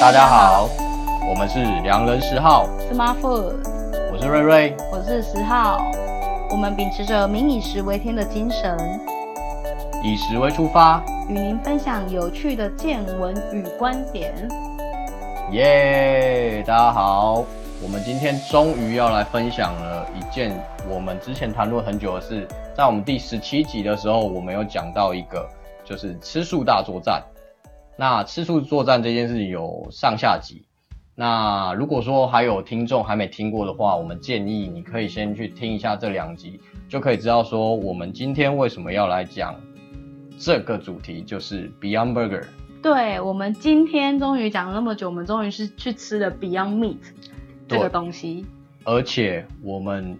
[0.00, 0.66] 大家好，
[1.28, 3.56] 我们是良人十号，Smart Food，
[4.10, 5.76] 我是瑞瑞，我是十号，
[6.50, 8.78] 我们秉持着民以食为天的精神，
[10.02, 14.32] 以食为出发，与您分享有趣的见闻与观点。
[15.50, 17.44] 耶，大家好，
[17.82, 20.50] 我们今天终于要来分享了一件
[20.88, 25.46] 我们之前谈论很久的事，在我们第十七集的时候，我们有讲到一个，
[25.84, 27.22] 就是吃素大作战。
[28.00, 30.62] 那吃素作战这件事情有上下集，
[31.14, 39.54] 那如果说还有听众还没听过的话，我们建议你可以先去听一下这两集，就可以知道说我们今天为什么要来讲
[40.38, 42.44] 这个主题，就是 Beyond Burger。
[42.82, 46.96] 对，我们今天终于讲了那么久，我们终于是去吃了 Beyond Meat
[47.68, 48.46] 这个东西，
[48.84, 50.18] 而且我们。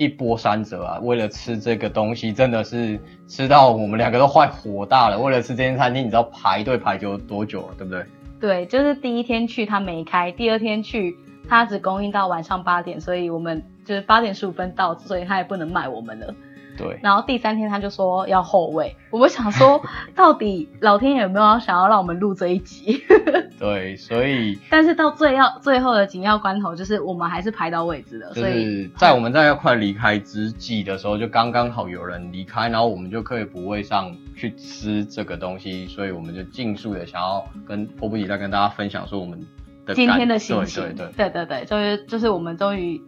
[0.00, 0.98] 一波三折啊！
[1.02, 2.98] 为了吃这个东西，真的是
[3.28, 5.18] 吃到我们两个都快火大了。
[5.20, 8.06] 为了吃这间餐厅，你知道排队排就多久了，对不对？
[8.40, 11.14] 对，就是第一天去他没开，第二天去
[11.46, 16.34] 他只供应到晚上八点，所以我们就是八点十五分到，所以他也不能卖我们了。
[16.80, 19.82] 对，然后第三天他就说要后位，我们想说
[20.16, 23.02] 到底老天爷有没有想要让我们录这一集？
[23.60, 28.32] 对，所以 但是到最要最后的紧要关头，就是我们还是排到位置了。
[28.32, 39.38] 所以在我们在要快离开之际的时候，就刚刚好有人离开，然后我们就可以补位上去吃这个东西，所以我们就尽速的想要跟迫不及待跟大家分享说我们
[39.84, 40.82] 的今天的心情。
[40.82, 43.00] 对对对对对对，就是就是我们终于。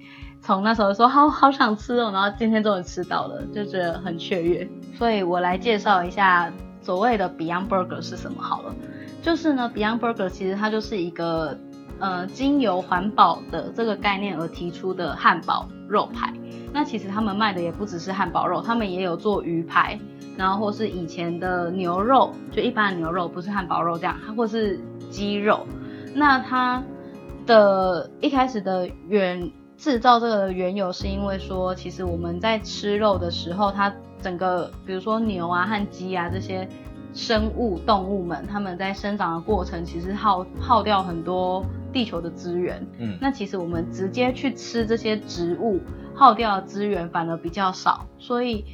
[0.43, 4.69] 从那时候说好好想吃哦，然后今天终于吃到了，就觉得很雀跃。
[4.99, 8.75] 所以我来介绍一下所谓的 Beyond Burger 是什么好了。
[9.23, 11.57] 就是呢，Beyond Burger 其实它就是一个
[12.01, 16.35] 呃经由环保的这个概念而提出的汉堡肉排。
[16.73, 19.97] 那其实他们卖的也不只是汉堡肉，他们也有做鱼排，
[20.37, 25.65] 然后或是以前的牛肉，就一般的牛肉，不是汉堡肉这样，它或是鸡肉。
[26.15, 26.83] 那它
[27.47, 29.49] 的一开始的原
[29.83, 36.69] 制造这个的缘由是因为说，其实我们在吃肉的时候，它整个比如说牛啊和鸡啊这些
[37.13, 42.87] 生物动物们，它们在生长的过程其实耗耗掉很多地球的资源。
[42.99, 45.81] 嗯，那其实我们直接去吃这些植物，
[46.15, 48.07] 耗掉的资源反而比较少。
[48.21, 48.65] 所以，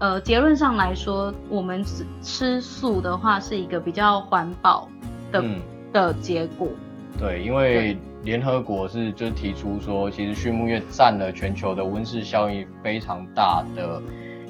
[0.00, 4.88] 呃，结论上来说，我们吃吃素的话是一个比较环保
[5.30, 5.60] 的、嗯、
[5.92, 6.66] 的结果。
[7.18, 7.96] 对，因为。
[8.22, 13.98] 联合国是就提出说，其实畜牧业占了全球的温室效应非常大的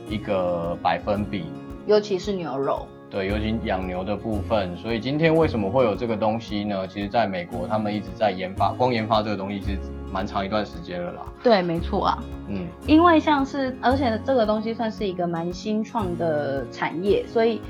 [0.09, 1.45] 一个百分比，
[1.87, 2.85] 尤其是牛肉。
[3.09, 4.77] 对，尤其养牛的部分。
[4.77, 6.85] 所以今天为什么会有这个东西呢？
[6.89, 9.79] 其实在美国，他们一直在研发，光研发这个东西是
[10.13, 11.23] 蛮长一段时间了啦。
[11.41, 12.19] 对，没错啊。
[12.49, 17.61] 嗯，因为像是，而且这个东西算是一个蛮新创的产业，所以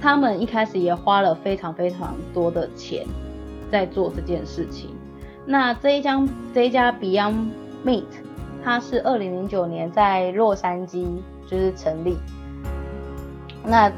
[0.00, 3.04] 他们一开始也花了非常非常多的钱
[3.74, 4.90] 在做这件事情。
[5.44, 6.24] 那这一家
[6.54, 7.48] 这一家 Beyond
[7.84, 8.04] Meat，
[8.62, 11.08] 它是二零零九年在洛杉矶
[11.44, 12.16] 就是成立。
[13.64, 13.90] 那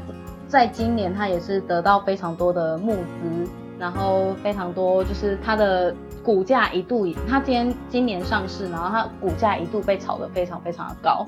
[0.47, 11.23] 在今年，它也是得到非常多的募资，然后非常多就是它的股价一度，它今天今年上市，然后它股价一度被炒得非常非常的高。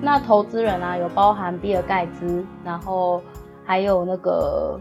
[0.00, 3.20] 那投资人啊，有包含比尔盖茨，然后
[3.64, 4.78] 还有那个。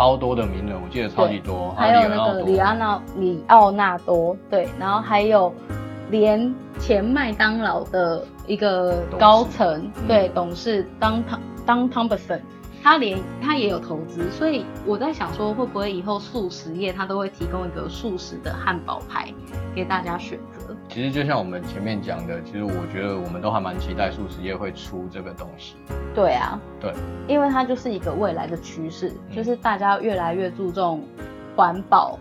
[0.00, 5.52] 超多的名人，我记得超级多，还有那个里奥纳里奥纳多，对，然后还有
[6.10, 12.40] 连前麦当劳的一个高层，对，董事当汤当汤普森，
[12.82, 19.28] 他连他也有投资，所以我在想说，会不会以后素食业他都会提供一个素食的汉堡排
[19.74, 20.59] 给大家选择？
[20.92, 25.76] 其实就像我们前面讲的，其实我觉得我们都还蛮期待素食业会出这个东西。
[26.12, 26.92] 对啊，对，
[27.28, 31.04] 因为它就是一个未来的趋势，就是大家越来越注重
[31.54, 32.18] 环保，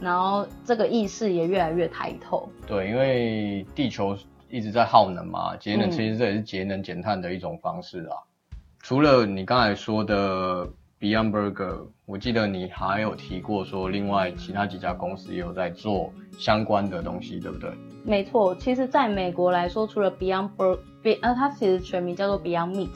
[0.00, 2.48] 然后这个意识也越来越抬头。
[2.64, 4.16] 对，因为地球
[4.48, 8.14] 一直在耗能嘛，节能其实这也是节能减碳的一种方式啊。
[8.52, 8.58] 嗯。
[8.82, 10.64] 除了你刚才说的
[11.00, 17.68] Beyond Burger，我记得你还有提过说，另外其他几家公司也有在做相关的东西，对不对？
[18.06, 22.90] 没错，其实在美国来说，除了 Beyond Burger，呃，它其实全名叫做 Beyond Meat。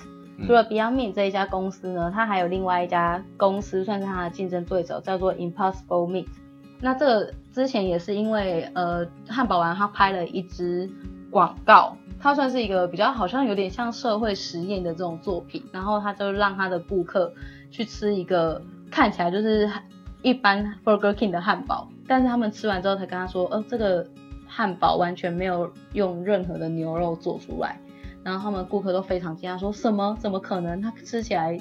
[0.46, 6.28] 除了 Beyond Meat 这一家公司呢，它还有另外一家公司算是它的竞争对手，叫做 Impossible Meat。
[6.80, 10.88] 那这个之前也是因为呃，汉堡王他拍了一支
[11.28, 17.34] 广告，它算是一个比较好像有点像社会实验的这种作品，然后他就让他的顾客
[17.72, 19.68] 去吃一个看起来就是
[20.22, 24.06] 一般 Burger King 的汉堡，但是他们吃完之后才跟他说，呃，这个。
[24.52, 27.80] 汉堡完全没有用任何的牛肉做出来，
[28.24, 30.16] 然后他们顾客都非常惊讶，说什么？
[30.18, 30.82] 怎么可能？
[30.82, 31.56] 它吃起来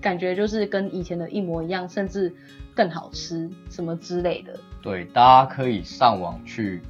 [0.00, 2.34] 感觉就是跟以前的一模一样，甚至
[2.74, 4.58] 更好吃什么之类的。
[4.80, 6.80] 对，大家可以上网去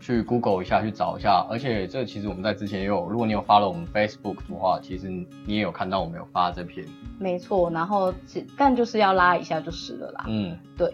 [0.00, 1.46] 去 Google 一下，去找一下。
[1.50, 6.86] 而且这其实我们在之前也有，如果你有 follow 我们 Facebook 的话，其实你也有看到我们有发这篇。
[7.18, 8.14] 没错，然后
[8.56, 10.24] 但就是要拉一下就是了啦。
[10.28, 10.90] 嗯，对。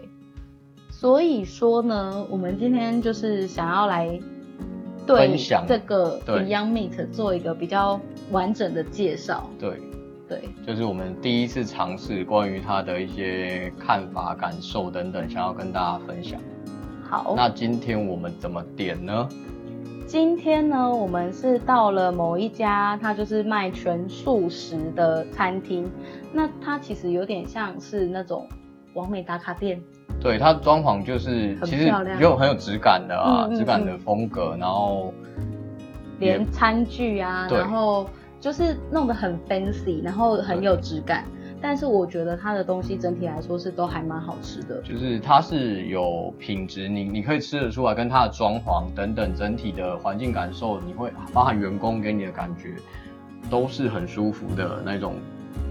[0.99, 4.19] 所以说呢，我们今天就是想要来
[5.05, 8.01] 对这个 Beyond Meat 做一个比较
[8.31, 9.47] 完整的介绍。
[9.59, 9.79] 对。
[10.27, 16.41] 对，就是我们第一次尝试关于它的一些看法、感受等等，想要跟大家分享。
[17.07, 19.29] 好，那今天我们怎么点呢？
[20.05, 25.89] 今天呢，我们是到了某一家，它就是卖全素食的餐厅。
[26.33, 28.49] 那它其实有点像是那种
[28.95, 29.79] 完美打卡店。
[30.19, 35.13] 对，它装潢就是其实有很有质感的啊，质、感的风格，然后
[36.19, 38.09] 连餐具啊，然后。
[38.39, 41.25] 就是弄得很 fancy，然后很有质感，
[41.59, 44.79] 但是我觉得它的东西整体来说是都还蛮好吃的。
[44.83, 52.75] 就是它是有品质，你你可以吃得出来，跟它的装潢等等整体的环境感受，你会包含员工给你的感觉，
[53.49, 55.15] 都是很舒服的那种，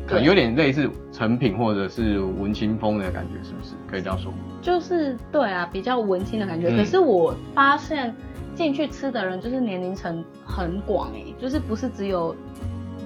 [0.06, 3.75] 可能有点类似成品或者是文青风的感觉，是不是？
[3.91, 4.32] 可以这样说？
[4.62, 6.69] 就是对啊，比较文青的感觉。
[6.69, 8.14] 嗯、可是我发现。
[8.56, 12.35] 进去吃的人就是年龄层很广哎，就是不是只有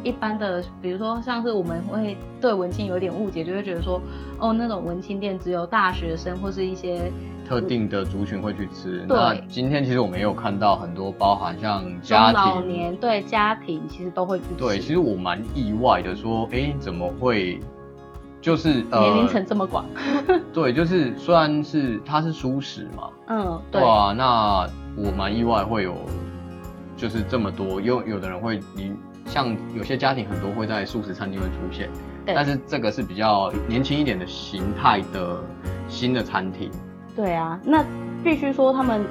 [0.04, 4.00] 一般的，比如说像是我们会对文青有点误解，就会觉得说
[4.38, 7.10] 哦，那种文青店只有大学生或是一些
[7.50, 9.04] 特定的族群会去吃。
[9.08, 14.54] 对，那今天其实我们也有看到很多包含像家老年对家庭其实都会去吃。
[14.56, 17.58] 对，其实我蛮意外的说，说哎怎么会
[18.40, 19.84] 就是年龄层这么广？
[20.54, 24.70] 对，就是虽然是它是素食嘛，嗯，对，对啊，那。
[24.96, 25.94] 我蛮意外会有，
[26.96, 28.92] 就是这么多，有有的人会，你
[29.24, 31.88] 像有些家庭很多会在素食餐厅会出现，
[32.26, 35.40] 但是这个是比较年轻一点的形态的
[35.88, 36.68] 新的餐厅。
[37.16, 37.84] 对啊，那
[38.22, 39.04] 必须说他们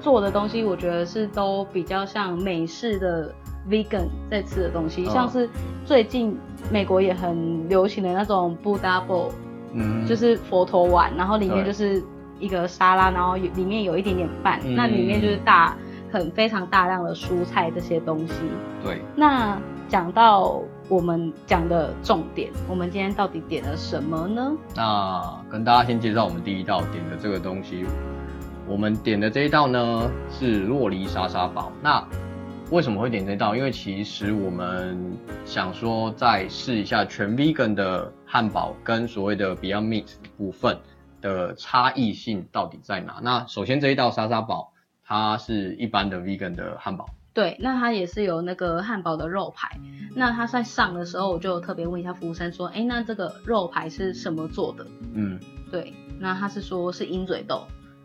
[0.00, 3.34] 做的东西，我觉得是都比较像美式的
[3.68, 5.48] vegan 在吃的东西，嗯、像是
[5.84, 6.38] 最近
[6.70, 9.30] 美国也很流行的那种 Buddha Bowl，
[9.72, 12.02] 嗯，就是佛陀碗，然后里面就是。
[12.38, 15.74] 一个沙拉，然后里面有一点点饭，嗯、那里面就是大
[16.12, 18.34] 很非常大量的蔬菜这些东西。
[18.84, 19.00] 对。
[19.14, 19.58] 那
[19.88, 24.52] 讲到我们讲的重点，我们今天到底点了什么呢？
[24.74, 27.84] 那跟大家先介绍我们第一道点的这个东西。
[28.68, 31.72] 我们点的这一道呢是洛梨沙沙堡。
[31.82, 32.06] 那
[32.70, 33.54] 为什么会点这道？
[33.56, 40.06] 因为其实我们想说再试一下全 vegan 的汉堡跟所谓的 Beyond Meat
[40.36, 40.76] 部分。
[41.22, 43.18] 的差异性到底在哪？
[43.20, 44.70] 那首先这一道沙沙堡，
[45.02, 47.06] 它是一般的 vegan 的汉堡。
[47.36, 49.78] 对，那它也是有那个汉堡的肉排。
[50.14, 55.38] 那它在上的时候，我就特别问一下服务生说：“哎，那这个肉排是什么做的？”嗯，
[55.70, 57.64] 对，那他是说是鹰嘴豆。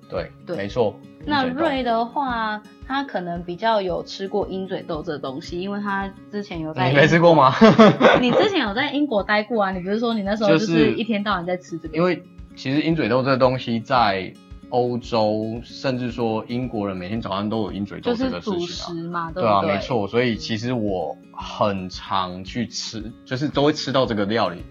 [0.10, 0.94] 对，对，没错。
[1.26, 6.90] 那瑞的话，他可能比较有吃过鹰嘴豆这东西，因为他之前有在。
[6.90, 7.54] 你没吃过吗？
[8.20, 9.72] 你之前有在英国待过啊？
[9.72, 11.96] 你不是说你那时候就是一天到晚在吃这个？
[11.96, 12.22] 因为。
[12.54, 14.34] 其实鹰嘴豆这个东西在
[14.72, 18.58] 欧洲，甚至说英国人每天早上都有鹰嘴豆这个事情啊。
[18.58, 20.08] 就是主食嘛，对，对啊，没错。
[20.08, 24.64] 所以其实我很常去吃，就是都会吃到这个料理。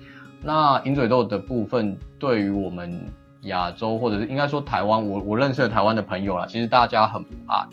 [0.42, 3.06] 那鹰嘴豆的部分，对于我们
[3.42, 7.66] 亚洲或者是应该说台湾，我我认识的台湾的朋友啦，其实大家很不爱。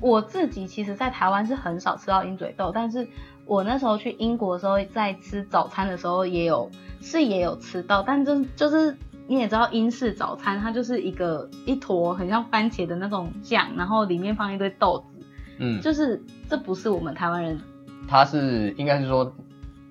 [0.00, 3.06] 我自己其实，在台湾是很少吃到鹰嘴豆，但是
[3.44, 6.70] 我那时候去英国的时候，在吃早餐的时候也有，
[7.02, 8.96] 是也有吃到，但就就是。
[9.30, 15.24] 你也知道英式早餐，它就是一个一坨很像番茄的那种酱，然后里面放一堆豆子，
[15.58, 17.60] 嗯，就是这不是我们台湾人，
[18.08, 19.32] 它是应该是说。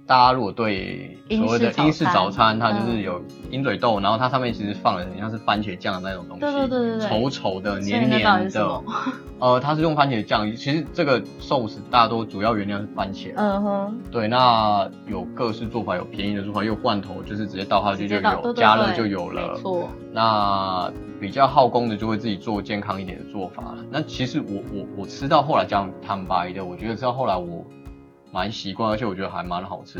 [0.09, 8.81] 大家如果对所谓的英式早餐，它就是有鹰嘴豆，然后它上面其实放了很像是番茄酱的那种东西，对对对对，稠稠的、黏黏的。
[9.37, 13.31] 呃，它是用番茄酱，其实这个寿司大多主要原料是番茄。
[13.35, 13.99] 嗯哼。
[14.11, 19.53] 对，那有各式做法，有便宜的做法，有罐头，就是直接倒下去就有，加热就有了。
[19.53, 19.87] 没错。
[20.11, 23.77] 那比较耗工的就会自己做健康一点的做法了。
[23.91, 27.63] 那其实我我我吃到后来讲坦白的，我觉得吃到后来我。
[28.31, 30.00] 蛮习惯，而且我觉得还蛮好吃。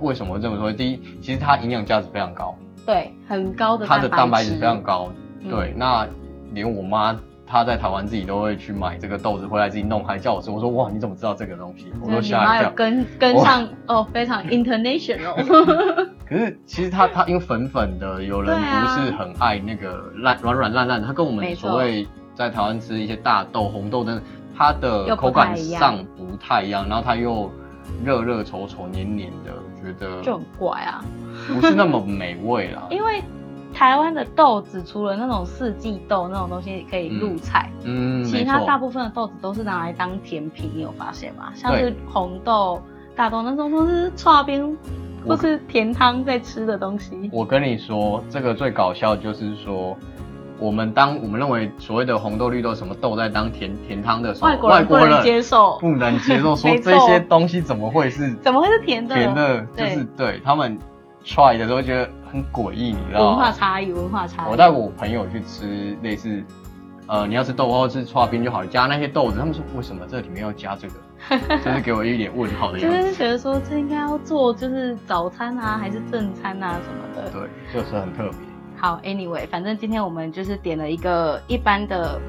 [0.00, 0.72] 为什么会这么说？
[0.72, 3.86] 第一，其实它营养价值非常高，对，很高的。
[3.86, 5.72] 它的蛋白质非常高，嗯、对。
[5.76, 6.04] 那
[6.52, 7.16] 连我妈
[7.46, 10.50] 她在台湾自己都会去买这个豆子回来自己弄，还叫我吃。
[10.50, 11.92] 我说哇，你怎么知道这个东西？
[12.00, 12.70] 我说吓一跳。
[12.72, 15.34] 跟跟上哦，非常 international。
[16.26, 24.20] 可是其实它它因为粉粉的，有人不是很爱那个烂软软烂烂的，它跟我们所谓在台湾吃一些大豆红豆的。
[24.56, 27.50] 它的口感上不太一样，然后它又
[28.04, 31.04] 热热稠稠黏黏的，我觉得就很怪啊，
[31.48, 32.82] 不是那么美味啦。
[32.90, 33.22] 因为
[33.72, 41.52] 台湾的豆子除了那种四季豆那种东西可以入菜，嗯，其他大部分的豆子都是拿来当甜品，你有发现吗？
[41.54, 42.80] 像是红豆、
[43.16, 44.76] 大豆那种都是剉冰
[45.26, 47.30] 或是甜汤在吃的东西。
[47.32, 49.96] 我跟你说，这个最搞笑就是说。
[50.62, 59.14] 我们当我们认为所谓的红豆绿豆什么豆在当甜甜汤的时候，外国人不能接受，不能接受 说这些东西怎么会是怎么会是甜的？
[59.14, 60.78] 甜的，就是对他们
[61.24, 63.26] try 的时候觉得很诡异，你知道吗？
[63.30, 64.50] 文化差异，文化差异。
[64.50, 66.42] 我带我朋友去吃类似，
[67.08, 70.94] 呃，你要吃豆花或吃剉冰就好了，加那些豆子，他们说为什么这里面要加这个？
[71.64, 73.00] 就是给我一点问号的样子。
[73.00, 77.30] 就是觉得说这应该要做就是早餐啊，还是正餐啊什么的？
[77.30, 78.51] 对，就是很特别。
[78.82, 82.20] 好，Anyway，反正今天我们就是点了一个一般的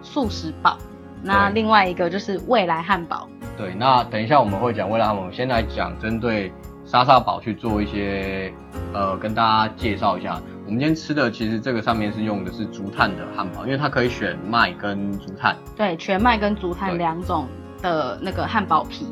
[0.00, 0.78] 素食堡，
[1.24, 3.28] 那另外一个就是未来汉堡。
[3.56, 6.52] 对，那等一下我们会讲未来汉堡，我们先来讲针对
[6.84, 8.54] 莎莎堡去做一些
[8.94, 10.40] 呃，跟大家介绍一下。
[10.66, 15.56] 我们今天吃的其实这个上面是用的是竹炭的汉堡，因为它可以选麦跟竹炭。
[15.76, 17.48] 对，全麦跟竹炭两种
[17.82, 19.04] 的那个汉堡皮。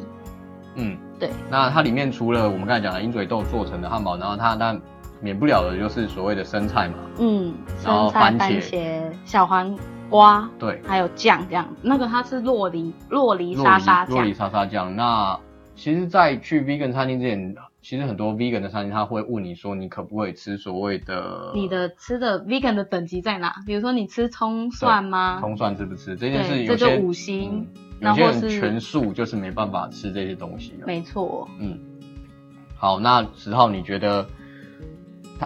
[0.76, 1.30] 嗯，对。
[1.50, 4.80] 那它里面除了我们刚才讲的鹰嘴豆做成的汉堡，然后它但
[5.20, 7.54] 免不了的就是所谓的生菜嘛，嗯，
[7.85, 9.76] 然后番茄、小黄
[10.11, 11.66] 瓜，对，还有酱这样。
[11.82, 14.94] 那个它是洛梨洛梨沙沙酱，洛梨沙沙酱。
[14.94, 15.38] 那
[15.75, 23.54] 其实，在去 vegan 餐厅之前，其实很多 vegan 的餐厅他会问你说，你可不可以吃所谓的你的吃的 vegan 的等级在哪？
[23.66, 25.38] 比如说你吃葱蒜吗？
[25.40, 26.14] 葱蒜吃不吃？
[26.14, 27.66] 这件事有些这就五星，
[28.00, 30.75] 有些人全素就是没办法吃这些东西。
[30.87, 31.78] 没错，嗯。
[32.78, 34.26] 好，那十号你觉得？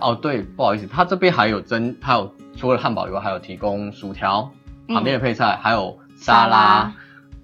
[0.01, 4.51] 哦，对，不好意思，他这边还有蒸，他有除了汉堡以外，还有提供薯条，
[4.89, 6.93] 旁边的配菜，嗯、还有沙拉。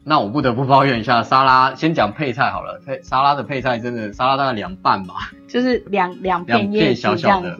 [0.05, 7.57] 那我不得不抱怨一下，沙拉先讲配菜好了，配沙拉的配菜真的沙拉大概两半吧，就是两两片叶子这样子，小小的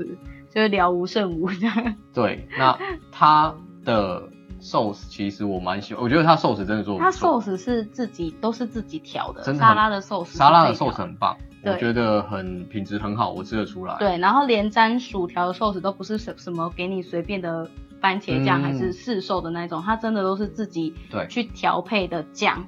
[0.55, 1.97] 就是了无胜无这样。
[2.15, 2.79] 对，那
[3.11, 3.53] 它
[3.85, 4.23] 的
[4.61, 11.37] 寿司其实我蛮喜欢，我觉得它寿司真的做它寿司是自己都是自己调的，沙拉的寿司，沙拉的寿司很棒。
[11.73, 13.97] 我觉得很品质很好，我吃得出来。
[13.99, 17.69] 对，然后连沾薯条的寿司都不是什什么给你随便的
[18.01, 22.67] 番茄酱，嗯、还是市售的那种，它真的都是自己对去调配的酱。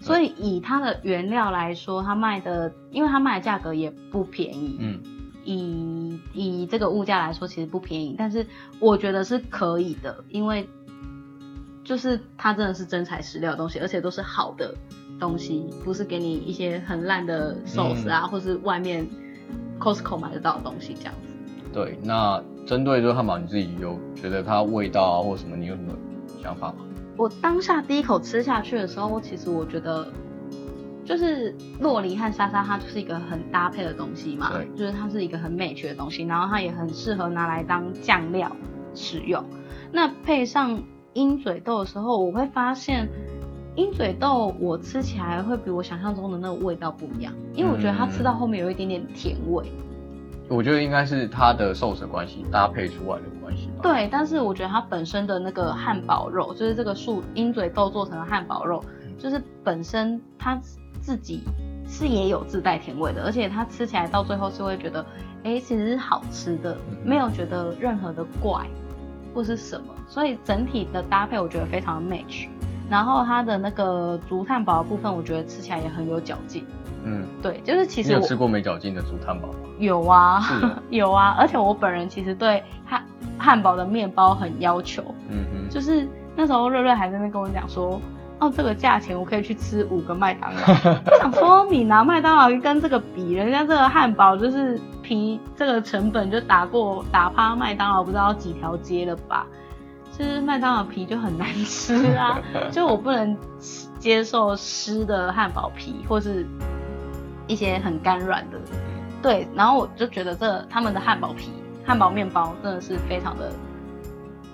[0.00, 4.76] 所以以它的原料来说，它卖的，因为它卖的价格也不便宜。
[4.80, 5.00] 嗯。
[5.48, 8.44] 以以这个物价来说，其实不便宜，但是
[8.80, 10.68] 我觉得是可以的，因为
[11.84, 14.74] 就是它真的是真材实料的东西，而且都是好的。
[15.18, 19.06] 东西不是给你一些很烂的寿司啊，嗯、或是外面
[19.78, 21.34] Costco 买得到的东西这样子。
[21.72, 25.92] 对，那针对这个汉堡，你自己有觉得它味道啊，或什么，你有什么
[26.42, 26.76] 想法吗？
[27.16, 30.06] 我当下第一口吃下去的时候，其实我觉得
[31.04, 38.50] 就是洛梨和莎莎，它就是一个很搭配的东西嘛，对，就是它是一个很美学的东西，然后它也很适合拿来当酱料
[38.94, 39.44] 使用。
[39.92, 40.82] 那配上
[41.12, 43.08] 鹰嘴豆的时候，我会发现。
[43.76, 49.64] 鹰嘴豆我吃起来会比我想象中的那个味道不一样，因为我觉得它吃到后面有一点点甜味。
[50.48, 53.80] 我觉得应该是它的寿司关系搭配出来的关系吧。
[53.82, 58.82] 对，但是我觉得它本身的那个汉堡肉，就是这个树鹰嘴豆做成的汉堡肉，
[59.18, 60.58] 就是本身它
[61.00, 61.42] 自己
[61.86, 65.04] 是也有自带甜味的，而且它吃起来到最后是会觉得，
[65.42, 68.66] 哎，其实是好吃的，没有觉得任何的怪
[69.34, 72.48] 或是什么，所以整体的搭配我觉得非常的 match。
[72.88, 76.64] 然后它的那个竹炭堡的部分，我觉得吃起来也很有嚼劲。
[77.04, 79.54] 嗯，对，就是其实我你有吃过没嚼劲的竹炭堡吗？
[79.78, 80.42] 有啊，
[80.90, 83.04] 有啊，而且我本人其实对汉
[83.38, 85.02] 汉堡的面包很要求。
[85.30, 88.00] 嗯哼，就是那时候瑞瑞还在那边跟我讲说，
[88.40, 90.60] 哦，这个价钱我可以去吃五个麦当劳。
[91.06, 99.46] 我想说，你拿麦当劳跟这个比，人家这个汉堡就是皮这个成本就打过打趴麦当劳不知道几条街了吧？
[100.18, 102.40] 就是麦当劳皮就很难吃啊，
[102.72, 103.36] 就我不能
[103.98, 106.46] 接受湿的汉堡皮，或是
[107.46, 108.58] 一些很干软的。
[109.22, 111.50] 对，然后我就觉得这他们的汉堡皮、
[111.84, 113.50] 汉堡面包真的是非常的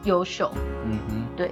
[0.05, 0.51] 优秀。
[0.87, 1.51] 嗯哼，对。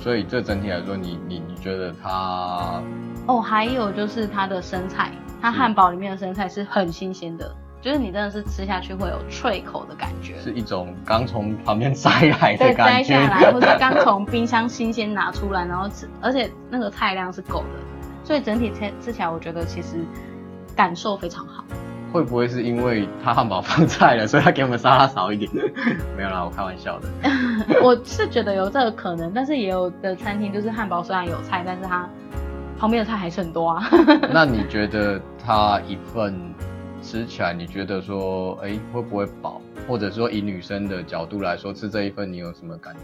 [0.00, 2.82] 所以这整体来说，你你你觉得它？
[3.26, 5.10] 哦，还有就是它的生菜，
[5.40, 7.54] 它汉堡里面的生菜是很新鲜的。
[7.84, 17.66] 就是你真的是吃下去会有脆口的感觉，是一种刚从旁边摘来的感觉，摘下来，或者 刚从冰箱新鲜拿出来，然后吃，而且那个菜量是够的，
[18.24, 19.98] 所以整体吃吃起来，我觉得其实
[20.74, 21.62] 感受非常好。
[22.10, 25.50] 会不会是因为他汉堡放菜了，所以他给我们沙拉少一点？
[26.16, 27.08] 没有啦，我开玩笑的。
[27.84, 32.08] 我是觉得有这个可能，但是也有的餐厅就是汉堡虽然有菜，但是它
[32.78, 33.86] 旁边的菜还是很多啊。
[34.32, 36.34] 那你觉得它一份
[37.04, 39.60] 吃起来，你觉得说，哎、欸，会不会饱？
[39.86, 43.00] 或者说以女生的角度来说，吃这一份你有什么感觉？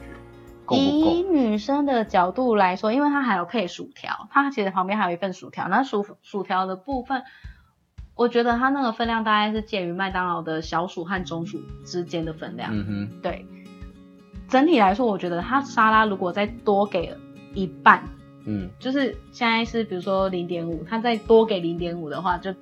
[0.64, 1.11] 够不够？
[1.11, 5.69] 以女生的角度来说，因为它还有配薯条，它其实旁边还有一份薯条。
[5.69, 7.23] 那薯薯条的部分，
[8.14, 12.71] 我觉得它那个分量大概是介于麦当劳的小薯和中薯之间的分量。
[12.73, 13.47] 嗯哼，对。
[14.49, 17.14] 整体来说，我觉得它沙拉如果再多给
[17.54, 18.02] 一半，
[18.47, 22.52] 嗯，就是现在是比如说零点五，它再多给零点五的话，就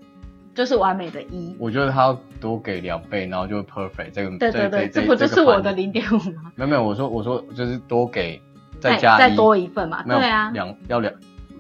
[0.58, 1.54] 就是完美的一。
[1.56, 4.36] 我觉得他要多给两倍，然后就 perfect 这个。
[4.38, 6.50] 对对对，这，这不就是我的零点五吗？
[6.56, 8.42] 没有没有，我说我说就是多给
[8.80, 10.02] 再加再，多一份嘛。
[10.02, 11.14] 对啊，两要两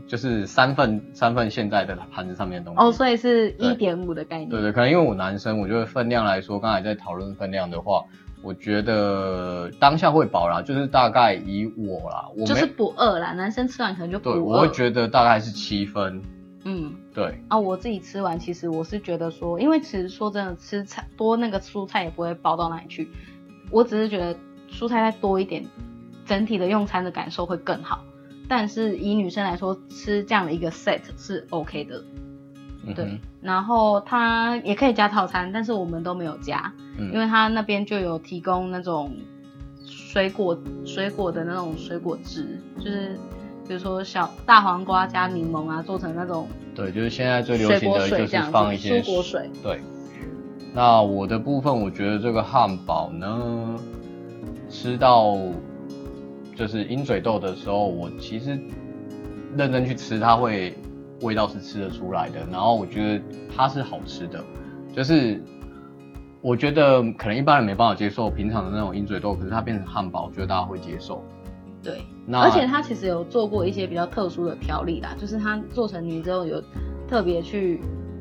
[0.08, 2.80] 就是三份三份现在的盘子上面的东西。
[2.80, 4.48] 哦，所以是一点五的概念。
[4.48, 8.04] 对，对对，可能因为我男生，我觉得分量来说，刚才在讨论分量的话。
[8.40, 13.32] 我觉得当下会饱啦，就是大概以我啦，我就是不饿啦。
[13.32, 14.34] 男生吃完可能就不饿。
[14.34, 16.22] 对，我会觉得大概是七分。
[17.08, 17.42] 嗯，对。
[17.48, 23.08] 啊，我自己吃完，其实我是觉得说，因为其实说真的，吃菜多那个蔬菜也不会饱到哪里去。
[23.70, 24.34] 我只是觉得
[24.70, 25.64] 蔬菜再多一点，
[26.24, 28.04] 整体的用餐的感受会更好。
[28.48, 32.02] 但是以女生来说，吃这样的一个 set 是 OK 的。
[32.94, 39.14] 对，嗯、然后它也可以加套餐，但是我们都没有加，嗯、因为它那边就有提供那种
[39.84, 43.18] 水果水果的那种水果汁，就是
[43.66, 49.50] 比如说小大黄瓜加柠檬啊，做成那种对，就是现在最流行的就是放一些蔬果水。
[49.62, 49.80] 对，
[50.72, 53.76] 那我的部分，我觉得这个汉堡呢，
[54.70, 55.36] 吃到
[56.54, 58.58] 就是鹰嘴豆的时候，我其实
[59.56, 60.74] 认真去吃，它会。
[61.22, 63.20] 味道是吃得出来的，然后我觉得
[63.52, 64.40] 它是好吃的，
[64.94, 65.42] 就是
[66.40, 71.20] 我觉得可能一般人没办法接受平常的那种鹰嘴豆，可是它变成汉堡，我觉得大家会接受。
[71.82, 76.62] 对，而且它其实有做过一些比较特殊的调理啦，就是它做成泥之后有
[77.08, 77.80] 特别去，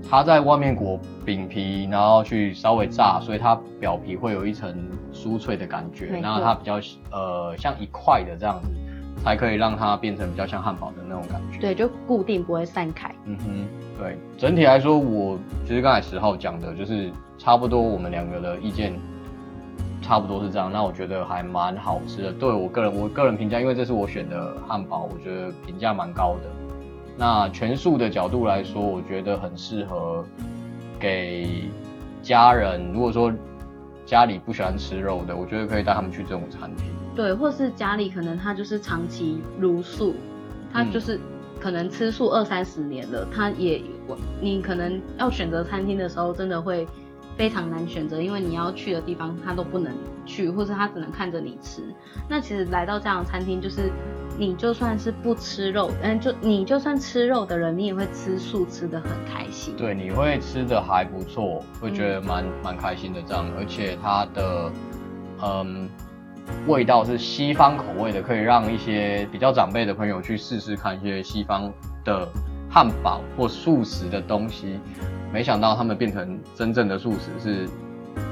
[0.09, 4.75] 它在外面裹饼皮，然后去稍微炸，所以它表皮会有一层
[5.13, 6.79] 酥脆的感觉，然后它比较
[7.11, 8.69] 呃像一块的这样子。
[9.23, 11.59] 才可以让它变成比较像汉堡的那种感觉。
[11.59, 13.13] 对，就固定不会散开。
[13.25, 18.93] 嗯哼，对，整体来说，我其实刚才十号讲的就是差不多，我们两个的意见
[20.07, 20.71] 差不多是这样。
[20.71, 22.31] 那我觉得还蛮好吃的。
[22.31, 26.49] 对我个人，我个人评价，因为这是我选的汉堡，我觉得评价蛮高的。
[27.17, 30.23] 那全素的角度来说，我觉得很适合
[30.97, 31.65] 给
[32.21, 32.93] 家人。
[32.93, 33.33] 如果说
[34.05, 36.85] 家里不喜欢吃肉的，我觉得可以带他们去这种餐厅。
[37.13, 40.15] 对，或是家里可能他就是长期茹素，
[40.71, 41.19] 他就是
[41.59, 43.81] 可能吃素二三十年了，他也
[44.39, 46.87] 你可能要选择餐厅的时候，真的会
[47.37, 49.93] 非常难选择，因为你要去的地方他都不能
[50.25, 51.83] 去，或者他只能看着你吃。
[52.27, 53.91] 那其实来到这样的餐厅，就是
[54.37, 59.75] 你就算是不吃肉，嗯，就你就算吃肉的人，你也会吃素吃的很开心。
[59.77, 64.71] 对，你会吃的还不错，会觉得蛮蛮、嗯、开心的这样，而且它的
[65.43, 65.87] 嗯。
[66.65, 71.69] 味道是西方口味的，可以让一些比较长辈的朋友去试试看一些西方
[72.05, 72.25] 的
[72.69, 74.79] 汉堡或素食的东西。
[75.31, 77.69] 没想到他们变成真正的素食是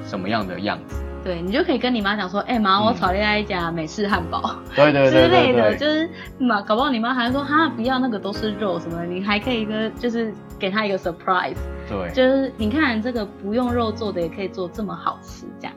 [0.05, 1.01] 什么样的样子？
[1.23, 4.41] 对，你就可以跟你妈讲说：“哎、欸、妈，我炒另外一家美式汉堡。
[4.45, 11.57] 嗯”对对对，对，对，对，之类的，就是妈，搞不好你妈还说：“哈，不要那个都是肉什么的。”你还可以一个就是给她一个 surprise。
[11.89, 15.73] 对，就是你看这个不用肉做的也可以做这么好吃，这样。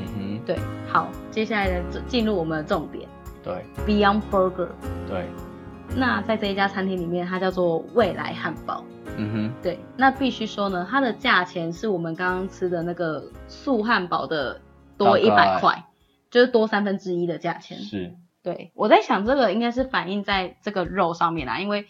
[0.00, 3.08] 嗯哼对，好，接下来的进入我们的重点。
[3.44, 4.66] 对，Beyond Burger。
[5.08, 5.26] 对，
[5.96, 8.84] 那在这一家餐厅里面，它叫做未来汉堡。
[9.16, 14.60] 嗯哼，对，那必须说呢，它的价钱是我们刚刚吃的那个素汉堡的
[14.96, 15.84] 多一百块，
[16.30, 17.78] 就是多三分之一的价钱。
[17.78, 21.86] 是，对，我在想这个应该是反映在这个肉上面啦，因为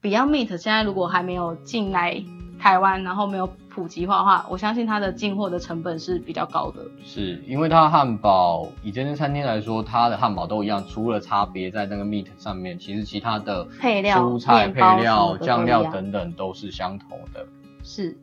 [0.00, 2.24] Beyond Meat 现在如果还没有进来。
[2.58, 6.82] 台湾，然后没有普及化的话，我相信它的进货的成本是比较高的。
[7.04, 17.46] 是因为它汉堡以这间餐厅来说，它的汉堡都一样，除了差别在那个 meat 上面，其实其他的配料、蔬菜、配料、酱料等等都是相同的。
[17.84, 18.16] 是，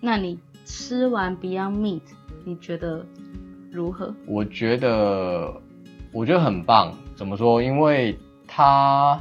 [0.00, 2.02] 那你吃完 Beyond Meat，
[2.44, 3.04] 你觉得
[3.72, 4.14] 如何？
[4.26, 5.52] 我觉得，
[6.12, 6.92] 我觉得很棒。
[7.16, 7.62] 怎么说？
[7.62, 9.20] 因为它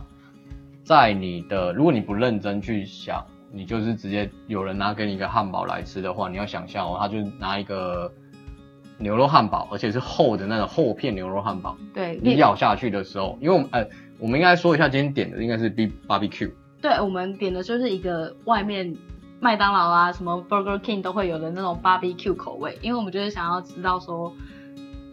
[0.84, 3.25] 在你的，如果你不认真去想。
[3.51, 8.12] 你就是直接有人拿给你一个汉堡来吃的话，你要想象哦，他就拿一个
[8.97, 11.77] 牛肉汉堡，而且是厚的那种厚片牛肉汉堡。
[11.93, 13.88] 对，你咬下去的时候，因为我们呃，
[14.19, 16.51] 我们应该说一下今天点的应该是 B barbecue。
[16.81, 18.95] 对，我们点的就是一个外面
[19.39, 24.33] 麦当劳啊，什么 Burger King 都会有的那种 barbecue 口味，因为我们就是想要知道说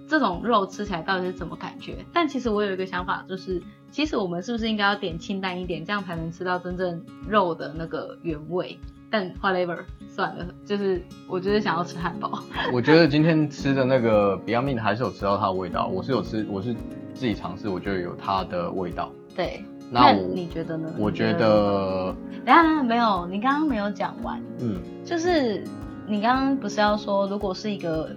[0.07, 2.05] 这种肉吃起来到底是怎么感觉。
[2.13, 3.63] 但其实我有一个想法，就是。
[3.91, 8.77] 其实我们是不是应该要点清淡一点，这样才能吃到真正肉的那个原味？
[9.09, 12.43] 但 whatever 算了，就是我就是想要吃汉堡。
[12.75, 16.75] 我觉得今天吃的那个 Beyond Meat 还是有吃到它的味道，我是有吃，我是
[17.15, 19.13] 自己尝试，我觉得有它的味道。
[19.37, 20.93] 对，那，那你觉得呢？
[20.99, 22.13] 我觉得，
[22.45, 24.43] 等下没有，你刚刚没有讲完。
[24.59, 25.63] 嗯，就是
[26.09, 28.11] 你刚刚不是要说，如果是一个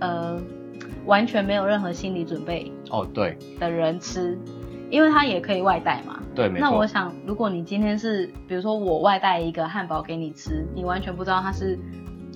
[0.00, 0.38] 呃
[1.06, 4.38] 完全没有任何心理准备哦，对的人吃。
[4.90, 6.68] 因为它也可以外带嘛，对，没错。
[6.68, 11.78] 那我想，如果你今天是，比如说我外带一个汉堡给你吃，你完全不知道它是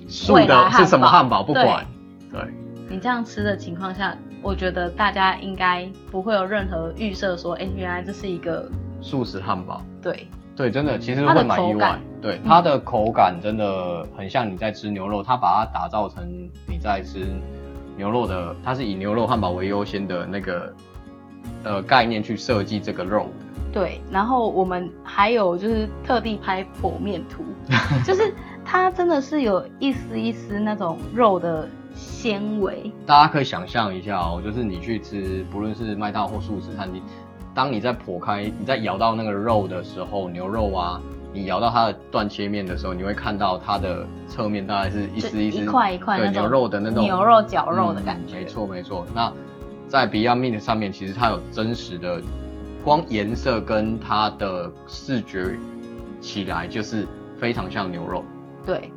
[0.08, 1.84] 素的，是什么汉堡，不管。
[2.32, 2.40] 对。
[2.40, 2.50] 对
[2.88, 8.66] 你这样吃的情况下，我觉得大家应该不会有任何预设说，哎，原来这是一个
[9.02, 9.82] 素食汉堡。
[10.00, 10.26] 对。
[10.56, 11.98] 对，真的，其实会蛮意外。
[12.22, 16.26] 对，它的口感真的很像你在吃牛肉，它把它打造成
[16.66, 17.26] 你在吃
[17.96, 20.72] 牛肉的，它是以牛肉汉堡为优先的那个。
[21.62, 23.26] 呃，概念去设计这个肉，
[23.72, 27.42] 对，然后我们还有就是特地拍剖面图，
[28.06, 28.32] 就是
[28.64, 32.92] 它真的是有一丝一丝那种肉的纤维。
[33.04, 37.02] 大家可以想象一下哦，就是你去吃，不论是麦当或素食餐厅，
[37.52, 41.00] 当你在剖开、你在咬到那个肉的时候，牛肉啊，
[41.32, 48.36] 你咬到它的断切面的时候，你会看到它的侧面大概是一丝一丝、一块一块，对，牛肉的那种牛肉绞肉的感觉。
[48.36, 49.06] 嗯、没错，没错。
[49.14, 49.32] 那
[49.88, 52.20] 在 Beyond Meat 上面，其实它有真实的，
[52.82, 55.56] 光颜色跟它的视觉
[56.20, 57.06] 起来就是
[57.38, 58.24] 非常像牛肉。
[58.64, 58.90] 对，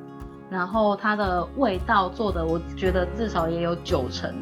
[0.50, 4.34] 然后它的味道做的，我觉得至少也有九成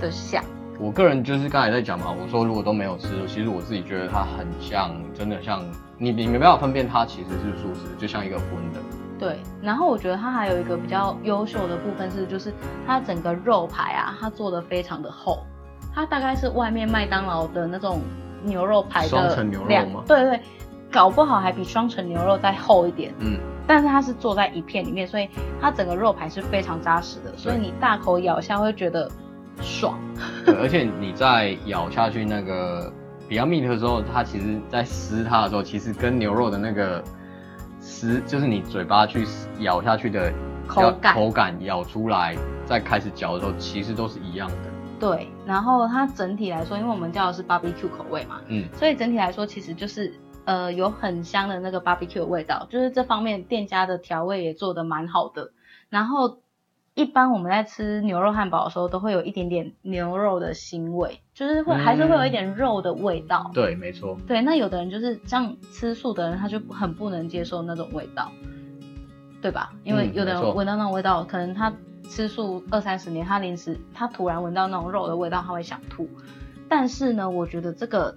[0.00, 0.44] 的像。
[0.78, 5.62] 我个人就是刚才在讲嘛，我说如果都没有吃，其实我自己觉得它很像，真的像
[6.02, 8.80] 你，你没办法分辨它其实是素食，就像一个荤的。
[9.18, 12.50] 对，然后我觉得它还有一个比较优秀的部分是，就是
[12.86, 15.44] 它整个肉排啊，它做的非常的厚。
[15.94, 18.00] 它大概是外面麦当劳的那种
[18.42, 20.02] 牛肉排的双层牛肉吗？
[20.06, 20.40] 对对，
[20.90, 23.12] 搞不好还比双层牛肉再厚一点。
[23.18, 25.28] 嗯，但是它是做在一片里面，所以
[25.60, 29.06] 它整个肉排是非常扎实的，所以你大口咬下会觉得
[29.60, 29.98] 爽。
[30.46, 32.90] 对，而且你在咬下去那个
[33.30, 37.00] Beyond Meat 的时候，它其实在撕它的时候，其实跟牛肉的那个
[37.78, 39.24] 撕，就是你嘴巴去
[39.60, 40.32] 咬下去的
[40.66, 44.56] 口感，口感咬出来再开始嚼的时候，其实都是一样的。
[44.98, 50.12] 对，然后它整体来说，因为我们叫的是 barbecue 口味嘛，嗯，所以整体来说其实就是
[50.44, 55.52] 呃有很香的那个 barbecue 的味道，就是这方面店家的调味也做的蛮好的。
[55.88, 56.40] 然后
[57.00, 63.50] 一般我们在吃牛肉汉堡的时候，都会有一点点牛肉的腥味，就是会、嗯、还是会有一点肉的味道。
[63.54, 64.16] 对，没错。
[64.26, 68.30] 对，那有的人就是像吃素的人，他就很不能接受那种味道，
[69.40, 69.72] 对吧？
[69.84, 71.72] 因为有的人闻到那种味道，可能他。
[72.08, 76.08] 吃素二三十年，他临时他突然闻到那种肉的味道，他会想吐。
[76.68, 78.16] 但是呢，我觉得这个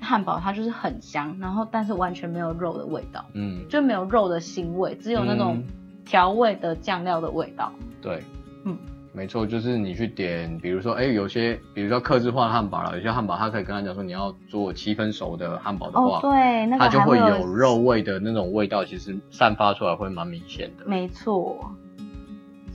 [0.00, 5.64] 汉堡它就是很香，然后但是完全没有肉的味道，嗯，就没有肉的腥味，只有那种
[6.04, 7.72] 调味的酱料的味道。
[7.80, 8.22] 嗯、对，
[8.64, 8.76] 嗯，
[9.12, 20.84] 没错，就是你去点，比如说，哎，有些比如说克制化的汉堡了，有些汉堡他可以跟他讲说，你要做七分熟的汉堡的话，哦、对，那个、它就会有肉味的那种味道，其实散发出来会蛮明显的。
[20.86, 21.72] 没错。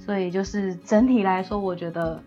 [0.06, 2.24] 所以就是整体来说，我觉得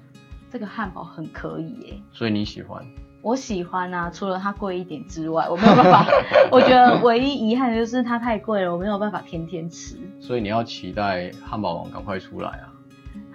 [0.50, 1.94] 这个汉堡很可以耶。
[2.12, 2.84] 所以你喜欢？
[3.22, 6.06] 我喜欢啊，除了它贵一点之外，我没有办法。
[6.50, 9.96] 我觉得唯一遗憾的就是它太贵了，我没有办法天天吃。
[10.20, 12.69] 所以你要期待汉堡王赶快出来啊！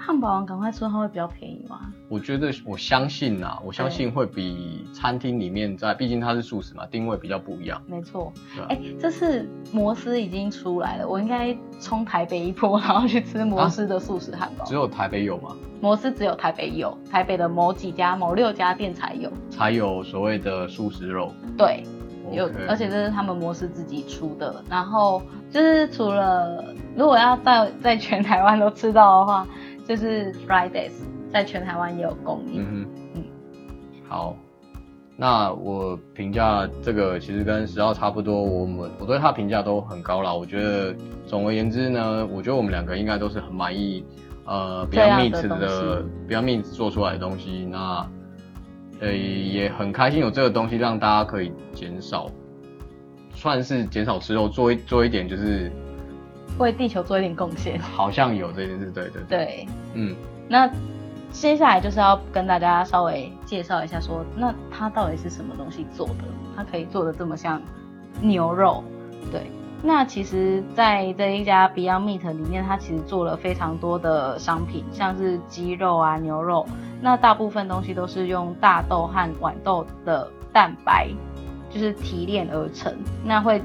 [0.06, 1.92] 汉堡王赶快出，它会比较便宜吗？
[2.10, 7.82] 我觉得我相信呐，我相信会比餐厅里面在，毕竟它是素食嘛，定位比较不一样。
[7.88, 8.32] 没错。
[8.70, 14.64] 哎、欸，这次摩斯已经出来了，我应该冲台北一波，然后去吃摩斯的素食汉堡。
[14.66, 15.56] 只有台北有吗？
[15.82, 21.32] 摩斯只有台北有，台北的某几家、某六家店才有，才有所谓的素食肉。
[21.58, 21.84] 对，
[22.32, 24.64] 有，而且这是他们摩斯自己出的。
[24.70, 26.64] 然后就是除了
[26.96, 29.48] 如果要在在全台湾都吃到的话。
[29.86, 30.92] 就是 Fridays
[31.32, 32.62] 在全台湾也有供应。
[32.64, 32.86] 嗯
[34.10, 34.36] 好，
[35.16, 40.34] 那我评价这个其实跟十号差不多，我们我对他评价都很高啦。
[40.34, 40.96] 我觉得
[41.28, 44.04] 总而言之呢，我觉得我们两个应该都是很满意，
[44.46, 47.66] 呃，Beyond Meat 的 Beyond Meat 做出来的东西。
[47.66, 48.08] 那
[49.02, 52.30] 呃也很开心有这个东西让大家可以减少，
[53.34, 55.72] 算是减少吃肉，做一做一点就是。
[56.58, 60.16] 为地球做一点贡献，好像有这件事，对对对，对，嗯，
[60.48, 60.70] 那
[61.32, 66.24] 接下来就是要跟大家稍微介绍一下说，说那它到底是什么东西做的？
[66.56, 67.62] 它可以做的这么像
[68.22, 68.84] 牛肉，
[69.32, 69.52] 对。
[69.84, 76.66] 那其实，在这一家 Beyond Meat 里面，它其实做了非常多的商品，像是鸡肉啊、牛肉，
[77.02, 81.10] 那大部分东西都是用大豆和豌豆的蛋白，
[81.70, 83.62] 就是提炼而成，那会。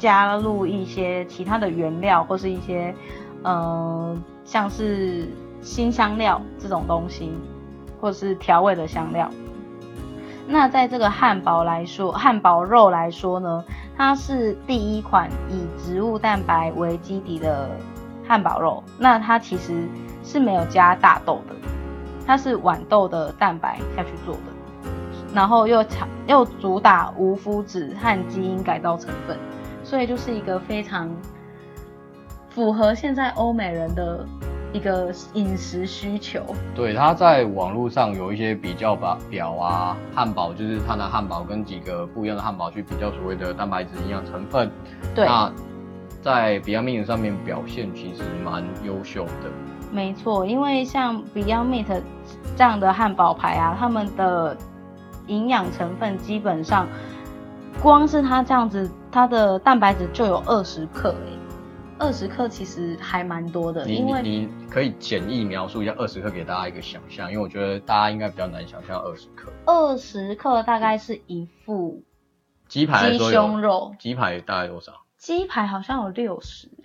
[0.00, 2.92] 加入一些其他的原料或是一些
[3.44, 5.28] 呃像是
[5.60, 7.30] 新香料这种东西，
[8.00, 9.30] 或是调味的香料。
[10.48, 13.64] 那在这个汉堡来说，汉堡肉来说呢，
[13.96, 17.70] 它是第一款以植物蛋白为基底的
[18.26, 18.82] 汉堡肉。
[18.98, 19.86] 那它其实
[20.24, 21.54] 是没有加大豆的，
[22.26, 24.90] 它是豌豆的蛋白下去做的，
[25.32, 29.38] 然后又强又主打无麸质和基因改造成分，
[29.90, 31.10] 所以就是一个非常
[32.48, 34.24] 符合现在欧美人的。
[34.72, 44.70] 一个饮食需求，对，他在网络上有一些比较吧表啊，汉堡就是他拿汉堡跟几个不一样的汉堡去比较所谓的蛋白质营养成分，
[45.12, 45.52] 对，那
[46.22, 49.50] 在 Beyond Meat 上面表现其实蛮优秀的。
[49.90, 52.02] 没错，因为像 Beyond Meat
[52.56, 54.56] 这样的汉堡牌啊，他们的
[55.26, 56.86] 营养成分基本上，
[57.82, 61.38] 光是它这样子，它的蛋白质就有二十克诶。
[61.98, 69.52] 二十克其实还蛮多的，你因为你可以简易描述一下二十克给大家一个想象，因为我觉得大家应该比较难想象二十克。
[69.66, 72.02] 二十克大概是一副
[72.68, 74.92] 鸡排鸡胸肉，鸡排大概多少？
[75.18, 76.79] 鸡排好像有六十诶。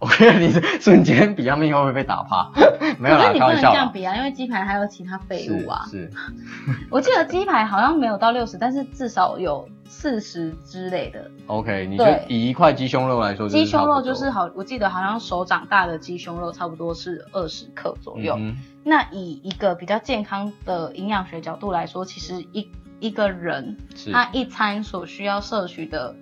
[0.00, 2.50] 我觉得你瞬间比较命会不会被打趴？
[2.98, 3.70] 没有啦，开玩笑。
[3.70, 5.84] 这样比啊，因为鸡排还有其他废物啊。
[5.90, 6.10] 是。
[6.10, 6.12] 是
[6.90, 9.68] 我记得鸡排好像没有到六十，但是至少有。
[9.92, 18.36] 四十之类的，OK，你就以一块鸡胸肉来说，鸡胸肉就是好，我记得好像手掌大的鸡胸肉差不多是二十克左右。
[18.38, 23.76] 嗯、那以一个比较健康的营养学角度来说，其实一一个人
[24.12, 26.14] 他一餐所需要摄取的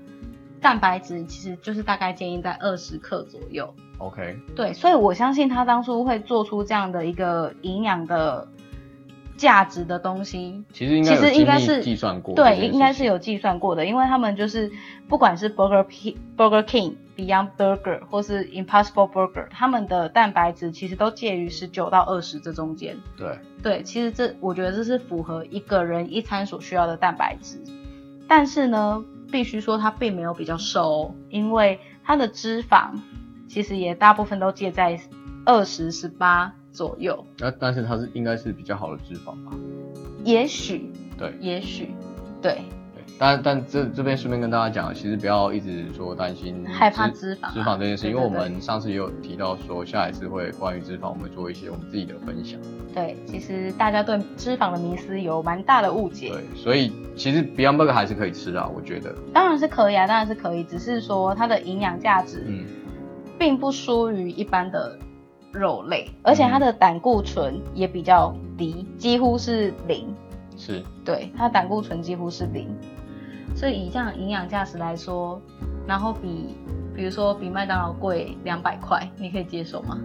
[0.61, 3.75] 蛋白质，其实就是大概建议在二十克左右。
[3.99, 8.47] OK，对，所以我相信他当初会做出这样的一个营养的。
[9.38, 14.68] 价值的东西，其实应该其实应该是计算过，对，应该是有计算过的，因为他们就是
[15.09, 15.87] 不管是 Burger
[16.37, 22.97] Burger King、Beyond Burger 或是 Impossible Burger，他们的蛋白质其实都介于十九到二十这中间。
[23.16, 27.61] 对对，其实这我觉得这是符合一个人一餐所需要的蛋白质，
[28.27, 32.90] 但是呢，必须说他并没有比较瘦哦，因为他的脂肪
[33.48, 35.00] 其实也大部分都介在
[35.44, 36.52] 二十、十八。
[36.70, 39.50] 左右，那但是他是应该是比较好的脂肪吧？
[40.22, 41.90] 也许，对，也许，
[42.40, 42.62] 对，
[43.18, 52.59] 但但这这边顺便跟大家讲，其实不要一直说担心害怕脂肪脂肪这件事，因为我们上次也有提到说，下一次会关于脂肪，我们做一些我们自己的分享。
[52.94, 56.31] 对，其实大家对脂肪的迷思有蛮大的误解。
[56.31, 59.14] 对，所以其实 Beyond Burger 还是可以吃的，我觉得。
[59.35, 62.64] 当然是可以啊，当然是可以，只是说它的营养价值，嗯，
[63.38, 64.98] 并不输于一般的。
[65.50, 70.14] 肉类，而且它的胆固醇也比较低，嗯、几乎是零。
[70.59, 72.68] 是，对，它胆固醇几乎是零。
[73.59, 75.42] 所以以这样营养价值来说，
[75.85, 76.55] 然后比，
[76.94, 79.99] 比如说比麦当劳贵两百块，你可以接受吗？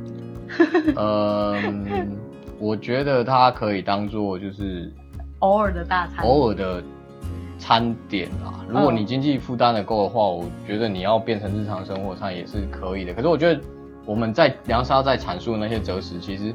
[0.98, 2.18] 嗯，
[2.58, 4.92] 我觉得它可以当做就是
[5.38, 6.82] 偶尔的大餐，偶尔的
[7.60, 8.66] 餐点啊。
[8.68, 13.14] 如果你经济负担的够的话，我觉得你要变成日常生活上也是可以的。
[13.14, 13.62] 可是我觉得。
[14.06, 16.54] 我们在梁沙在阐述的那些择食，其实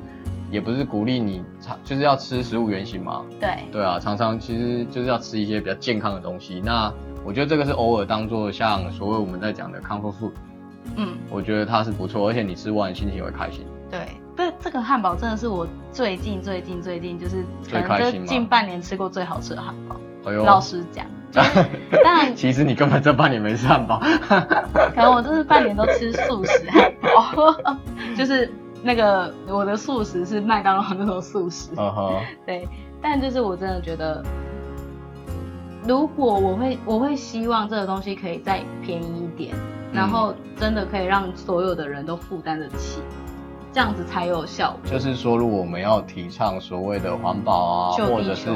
[0.50, 3.24] 也不是鼓励你常，就是要吃食物原型嘛。
[3.40, 3.50] 对。
[3.70, 6.62] 对啊，常常其实就是要吃一些比较健康的东西。
[6.64, 6.92] 那
[7.24, 10.32] 我觉得这个是偶尔当做像所谓我们在讲的 comfort food。
[10.96, 11.16] 嗯。
[11.30, 13.66] 我觉得它是不错，而且你吃完心情也会开心。
[13.90, 14.00] 对，
[14.36, 19.96] 这这个汉堡真的是我最近最近最近就是可能就近半年吃过最好吃的汉堡。
[20.26, 20.44] 哎呦。
[20.44, 21.06] 老实讲。
[21.30, 21.44] 当
[22.16, 24.00] 然，其实你根本这半年没吃汉堡。
[24.00, 27.54] 可能我这是半年都吃素食汉堡，
[28.16, 28.50] 就是
[28.82, 31.74] 那个我的素食是麦当劳那种素食。
[31.74, 32.20] Uh huh.
[32.46, 32.68] 对，
[33.02, 34.24] 但就是我真的觉得，
[35.86, 39.54] 如果我会我会希望这个东西可以再便宜一点，
[39.92, 43.00] 然后真的可以让所有的人都负担得起。
[43.70, 44.90] 这样子才有效果。
[44.90, 48.50] 就是说，如果我们要提倡所谓的环保啊，啊或者是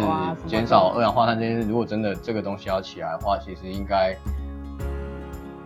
[0.47, 4.17] 减少二氧化碳这些事，如果真的这个东西要起来的话，其实应该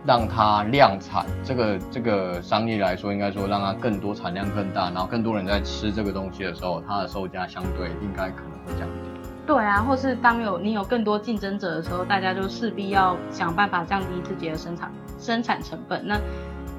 [0.07, 1.25] 让它量产。
[1.43, 9.19] 这个这个商业来说，应该说让它更多产量更大，然后更多人在吃这个东西的时候，它的售价相对应该可能会降低。
[9.45, 16.01] 对啊，或是当有你有更多竞争者的时候，大家就势必要想办法降低自己的生产生产成本。
[16.07, 16.17] 那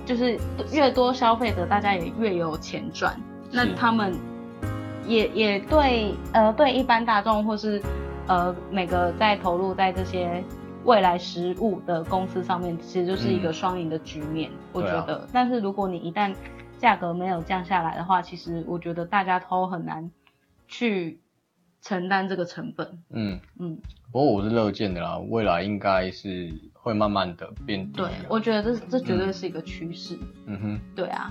[0.07, 0.39] 就是
[0.73, 3.15] 越多消费者，大家也越有钱赚。
[3.51, 4.15] 那他们
[5.07, 7.81] 也也对呃对一般大众或是
[8.27, 10.43] 呃每个在投入在这些
[10.89, 14.51] 未来食物的公司上面，其实就是一个双赢的局面。
[14.51, 16.35] 嗯、我觉得，啊、但是如果你一旦
[16.79, 20.11] 价格没有降下来的话，其实我觉得大家都很难
[20.67, 21.21] 去
[21.83, 23.03] 承担这个成本。
[23.11, 23.79] 嗯嗯，
[24.11, 27.99] 不过我是乐见的啦，未来应该是会慢慢的变低。
[27.99, 30.19] 对，我觉得这这绝对是一个趋势。
[30.47, 31.31] 嗯哼，对啊。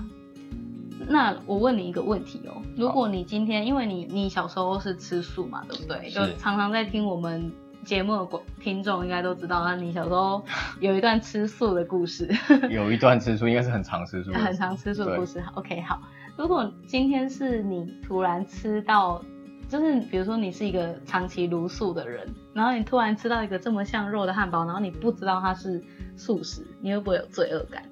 [1.08, 6.10] 那我问你一个问题哦，如果你今天，因为你你小时候是吃素嘛，对不对？
[6.10, 7.52] 就常常在听我们
[7.84, 10.44] 节目的听众应该都知道，那你小时候
[10.80, 12.28] 有一段吃素的故事。
[12.70, 14.32] 有一段吃素，应该是很常吃素。
[14.32, 15.42] 很常吃素的故事。
[15.54, 16.00] OK，好。
[16.36, 19.20] 如果今天是你突然吃到，
[19.68, 25.82] 就是比如说你是一个长期茹素的人，然后你突然吃到一个这么像肉的汉堡，然后你不知道它是
[26.16, 27.82] 素食，你会不会有罪恶感？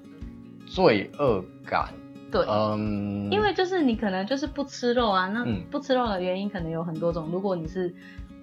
[0.65, 1.89] 罪恶感。
[2.29, 7.29] 对，嗯，因为就是你可能就是不吃肉啊，那不吃肉的原因可能有很多种。
[7.31, 7.93] 如果你是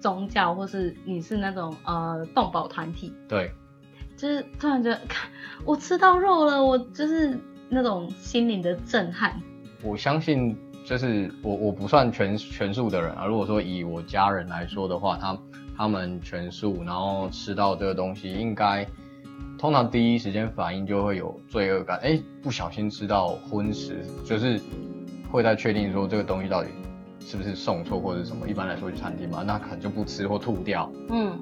[0.05, 3.51] 宗教，或是你是那种呃动保团体，对，
[4.15, 5.27] 就是突然觉得，看
[5.65, 7.35] 我吃到肉了，我就是
[7.69, 9.41] 那种心灵的震撼。
[9.81, 13.25] 我相信，就是我我不算全全素的人啊。
[13.25, 15.35] 如果说以我家人来说的话，他
[15.75, 18.87] 他们全素，然后吃到这个东西，应该。
[19.57, 24.61] 通常第一时间反应就会有罪恶感，哎、欸，不小心吃到荤食，就是
[25.31, 26.69] 会在确定说这个东西到底
[27.25, 28.47] 是不是送错或者什么。
[28.47, 30.89] 一般来说去餐厅嘛，那可能就不吃或吐掉。
[31.09, 31.37] 嗯，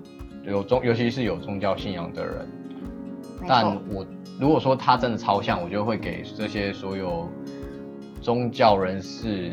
[0.45, 2.47] 有宗，尤其是有宗教信仰的人。
[3.45, 4.05] 但我
[4.39, 7.27] 如果说他真的超像，我就会给这些所有
[8.21, 9.51] 宗教人士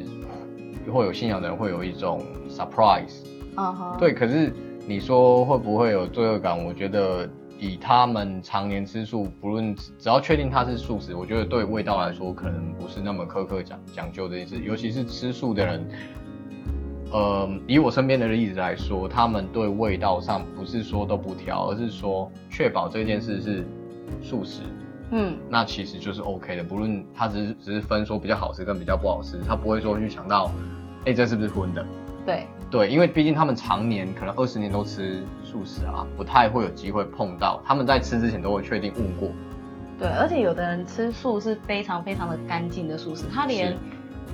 [0.92, 3.24] 或有信仰的人会有一种 surprise。
[3.56, 3.96] 啊哈。
[3.98, 4.52] 对，可是
[4.86, 6.64] 你说会不会有罪恶感？
[6.64, 7.28] 我觉得。
[7.60, 14.58] 以他们常年吃素，不论只要确定他是素食，我觉得对味道来说可能不是那么苛刻讲讲究的意思。
[14.58, 15.86] 尤其是吃素的人，
[17.12, 23.66] 呃，以我身边的例子来说，他们对味道上不是说都不挑，而是说确保这件事是
[24.22, 24.62] 素食，
[25.10, 26.64] 嗯，那其实就是 OK 的。
[26.64, 30.50] 不论他只是只是分说比较好吃跟比较不好吃，他不会说去想到，
[31.00, 31.84] 哎、欸，这是不是荤的？
[32.24, 32.46] 对。
[32.70, 37.60] 对，因为毕竟他们常年可能二十年都吃素食啊，不太会有机会碰到。
[37.66, 39.28] 他们在吃之前都会确定问过。
[39.98, 43.76] 对，而且有的人吃素是非常非常的干净的素食，他连，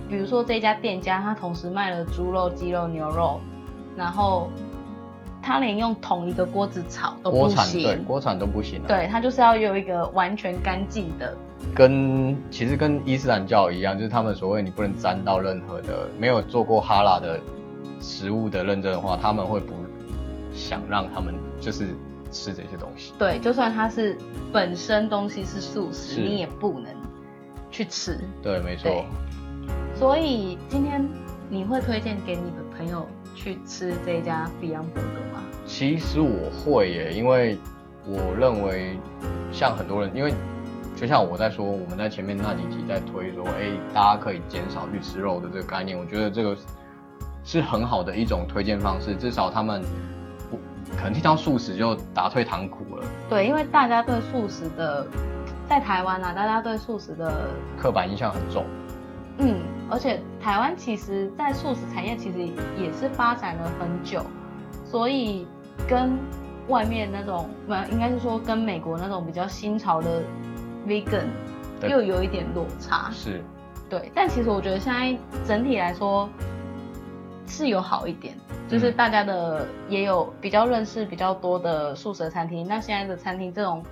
[0.09, 3.41] 比如说这家店家，他同时卖了猪肉、鸡肉、牛肉，
[3.97, 4.51] 然后
[5.43, 7.57] 他连用同一个锅子炒都不行。
[7.57, 8.85] 锅铲，对，锅铲都不行啊。
[8.87, 11.35] 对，他就是要有一个完全干净的。
[11.75, 17.41] 跟其实跟伊斯兰教一样，就是他们所谓你不能沾到任何的没有做过哈拉的。
[18.07, 19.75] 食物的认证的话，他们会不
[20.55, 21.89] 想让他们就是
[22.31, 23.13] 吃这些东西。
[23.19, 24.17] 对，就算它是
[24.53, 26.95] 本身东西是素食，你也不能
[27.69, 28.17] 去吃。
[28.41, 29.05] 对，没错。
[29.97, 31.05] 所以今天
[31.51, 35.43] 你会推荐给你的朋友去吃这一家 Beyond Burger 吗？
[35.67, 37.59] 其实我会耶，因为
[38.07, 38.97] 我认为
[39.51, 40.33] 像很多人，因为
[40.95, 46.57] 就像我在说，我们在前面那几集在推说，哎、欸，大家可以减少去吃肉的这个概念，我觉得这个。
[47.47, 49.81] 是很好的一种推荐方式，至少他们
[50.51, 50.59] 不
[50.97, 53.05] 可能听到素食就打退堂鼓了。
[53.31, 55.07] 对，因为大家对素食的，
[55.69, 58.65] 在台湾啊，大家对素食的刻板印象很重。
[59.39, 62.39] 嗯，而且台湾其实，在素食产业其实
[62.77, 64.27] 也是发展了很久，
[64.85, 65.47] 所以
[65.89, 66.19] 跟
[66.67, 70.21] 外面那种，不，应该是说跟美国那种比较新潮的
[70.85, 71.27] vegan
[71.89, 73.09] 又有一点落差。
[73.13, 73.41] 是，
[73.89, 76.29] 对，但其实我觉得现在整体来说。
[77.47, 78.35] 是有好一点，
[78.69, 82.67] 就是大家的也有比较认识比较多的素食的餐厅。
[82.67, 83.83] 那现在的餐厅这种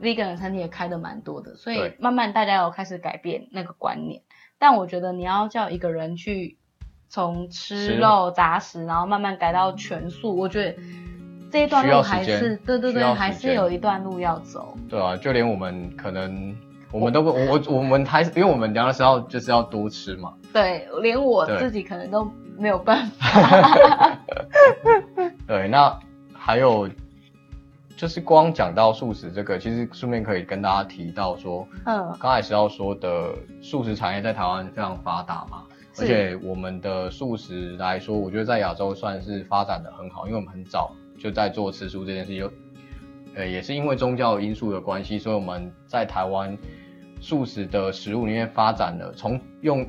[0.00, 4.22] vegan 的餐厅也开的蛮多的，所以慢慢大家有开始改变那个观念。
[4.58, 6.56] 但我觉得你要叫一个人去
[7.08, 10.76] 从吃肉杂食，然后慢慢改到全素，我觉得
[11.50, 14.76] 这一段路还是对对对，还是有一段路要走。
[14.88, 16.56] 对啊，就连我们可能
[16.94, 20.32] 我们都不我我我们还是因为我们聊的时候就是要多吃嘛。
[20.52, 22.30] 对，连我自己可能都。
[22.56, 24.16] 没有办法。
[25.44, 25.98] 对，那
[26.32, 26.88] 还有
[27.96, 35.64] 就是光讲到素食这个，其实顺便可以跟大家提到说，嗯，刚才是要说的素食产业在台湾非常发达嘛，
[35.98, 42.48] 而且我们的素食来说，我觉得在亚洲算是发展的很好，因为我们很早就在做吃素这件事，有，
[43.34, 46.56] 呃，也是因为宗教因素的关系，所以我们在台湾
[47.24, 49.86] 素食的食物里面发展了从用。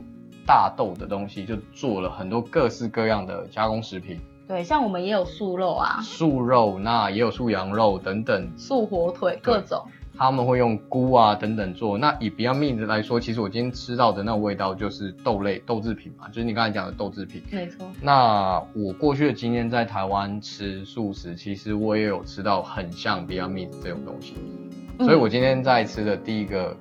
[0.48, 4.20] 大豆的东西就做了很多各式各样的加工食品。
[4.48, 9.84] 对，像我们也有素肉啊，素肉，那也有素羊肉等等，素火腿各种。
[10.16, 11.98] 他们会用菇啊等等做。
[11.98, 17.42] 那以 Beyond Meat 来说，其实我今天吃到的那个味道就是豆类豆制品嘛，就是你刚才讲的豆制品。
[17.52, 17.84] 没错。
[18.00, 24.36] 那我过去的经验在台湾吃素食，其实我也有吃到很像 Beyond Meat 这种东西。
[25.00, 26.78] 所以我今天在吃的第一个。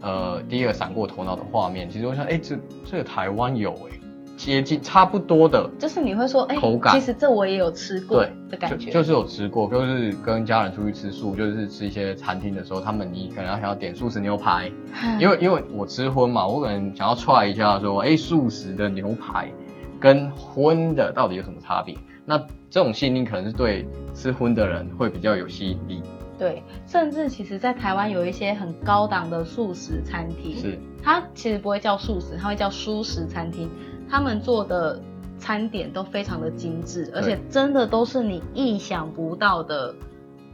[0.00, 4.00] 呃，第一个闪过头脑的画面，其实我想，哎、欸，这这个台湾有哎，
[4.36, 14.72] 接近差不多的，就是你会说，哎、欸，口感，其实这我也有吃过对的感觉，就，就是有吃过，就是跟家人出去吃素，就是吃一些餐厅的时候，他们你可能要想要点素食牛排，
[15.18, 19.52] 因为因为我吃荤嘛，我可能想要 try 一下说，哎、欸，素食的牛排
[20.00, 21.94] 跟荤的到底有什么差别？
[22.24, 22.38] 那
[22.70, 26.02] 这种吸引力可能是对吃荤的人会比较有吸引力。
[26.40, 33.70] 对，甚至其实，在台湾有一些很高档的素食餐厅，是它其实不会叫素食，它会叫蔬食餐厅。
[34.08, 34.98] 他们做的
[35.38, 39.94] 餐点都非常的精致，而且真的都是你意想不到的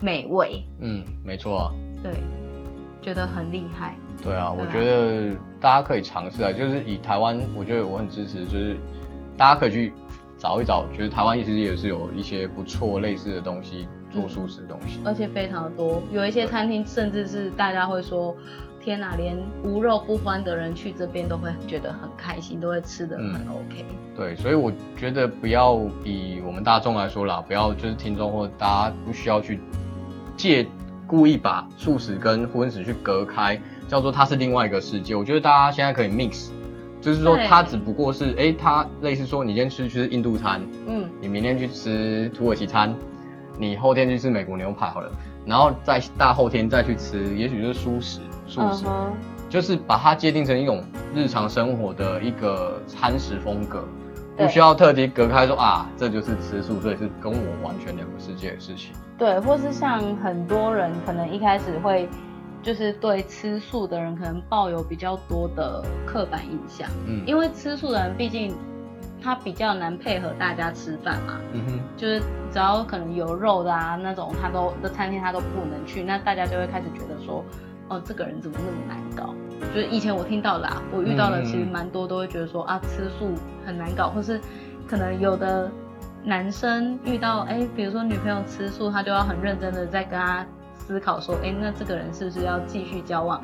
[0.00, 0.60] 美味。
[0.80, 1.72] 嗯，没错啊。
[2.02, 2.12] 对，
[3.00, 3.94] 觉得很厉害。
[4.20, 8.76] 对啊，对啊，我觉得大家可以尝试啊，就是以台湾，我觉得我很支持，就是
[9.36, 9.92] 大家可以去
[10.38, 13.86] 找一找，觉得台湾其实也是有一些不错类似的东西。
[14.08, 18.34] 做素食的东西，而且非常的多，有一些餐厅甚至是大家会说，
[18.80, 23.84] 天哪，连无肉不欢的人去这边都会觉得很开心，都会吃的很 OK。
[23.90, 29.60] 嗯，对，所以我觉得不要以我们大众来说啦，不要就是听众或大家不需要去
[30.34, 30.66] 借
[31.06, 35.14] 故意把素食跟荤食去隔开，叫做它是另外一个世界。
[35.14, 36.50] 我觉得大家现在可以 mix，
[37.06, 42.92] 就是说它只不过是，哎，它类似说你今天吃吃印度餐，嗯，你明天去吃土耳其餐。
[43.56, 45.08] 你后天去吃美国牛排好了，
[45.46, 49.12] 然后再大后天再去吃，也许就是素食、素食，uh.
[49.48, 50.82] 就是把它界定成一种
[51.14, 53.84] 日常生活的一个餐食风格，
[54.36, 58.90] 不需要特地隔开说啊，这就是吃素，所以是跟我完全两个世界的事情。
[59.16, 62.08] 对，或是像很多人可能一开始会，
[62.66, 68.52] 就是对吃素的人可能抱有比较多的刻板印象，嗯，因为吃素的人毕竟。
[69.18, 72.20] 他比较难配合大家吃饭嘛，嗯哼，就是
[72.52, 77.44] 只要可能有肉的啊那种，他都的餐厅他都不能去，那大家就会开始觉得说，
[77.88, 79.34] 哦，这个人怎么那么难搞？
[79.74, 84.40] 就是以前我听到啦啊，我遇到的其实蛮多都会觉得说啊，吃素很难搞，或是
[84.86, 85.68] 可能有的
[86.22, 90.46] 男生遇到哎、欸，比如说女朋友吃素，他就要很认真的在跟他
[90.86, 93.42] 思考说，哎、欸，那这个人是不是要继续交往？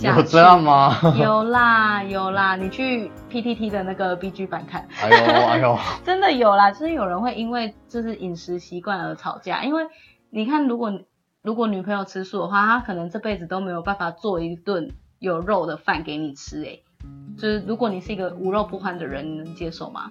[0.00, 0.94] 有这样吗？
[1.18, 4.86] 有啦有啦，你去 PTT 的那个 BG 版看。
[5.00, 5.16] 哎呦
[5.46, 9.64] 哎呦， 真的有啦，就是有人会因为就是饮食习惯而吵架。
[9.64, 9.84] 因为
[10.30, 10.92] 你看，如果
[11.42, 16.62] 如果女朋友吃素的话，她可能这辈子都没有办法做一顿有肉的饭给你吃。
[16.64, 16.78] 哎，
[17.36, 20.10] 就是如果你是一个无肉不欢的人，你能接受吗？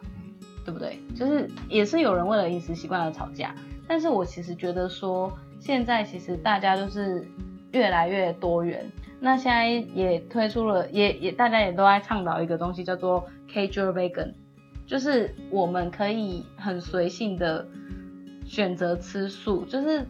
[0.66, 1.00] 对不对？
[1.16, 3.54] 就是也是有人为了饮食习惯而吵架。
[3.88, 5.32] 但是我其实觉得说，
[5.66, 7.28] 现在其实大家都是
[7.72, 8.86] 越来越多元。
[9.20, 14.34] 那现在也推出了，也也大家也都在倡导一个东西，叫做 Casual Vegan，
[14.86, 17.66] 就是我们可以很随性的
[18.46, 20.06] 选择吃素，就是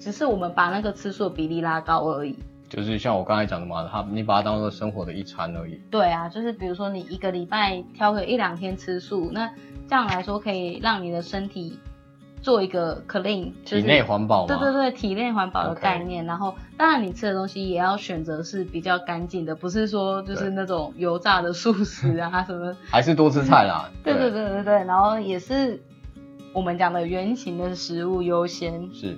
[0.00, 2.34] 只是我们把那个吃素的比例拉高而已。
[2.68, 5.80] 就是像我刚才讲的嘛，他你把它当做生活的一餐而已。
[5.88, 9.48] 对啊，就是比如说你一个礼拜挑个一两天吃素，那
[9.86, 11.78] 这样来说可以让你的身体。
[12.42, 16.24] 做一个 clean，就是、体内环保，对对对，体内环保的概念。
[16.24, 16.28] Okay.
[16.28, 22.74] 然后，当然你吃的东西也要选择是比较干净的，不是说就是那种油炸的素食啊 什么。
[22.90, 23.90] 还是多吃菜啦。
[24.02, 25.82] 对对对对对，然后也是
[26.52, 28.88] 我们讲的原型的食物优先。
[28.92, 29.16] 是。